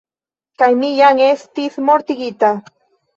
Kaj 0.61 0.69
mi 0.79 0.87
jam 0.99 1.21
estis 1.25 1.77
mortigita. 1.91 2.51